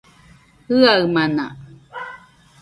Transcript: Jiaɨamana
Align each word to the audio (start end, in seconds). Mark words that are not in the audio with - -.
Jiaɨamana 0.77 1.45